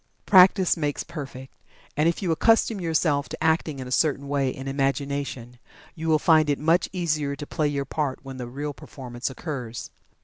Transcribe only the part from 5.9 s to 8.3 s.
you will find it much easier to play your part